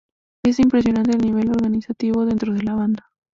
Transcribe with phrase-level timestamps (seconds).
[0.41, 3.07] Es impresionante el nivel organizativo dentro de la banda.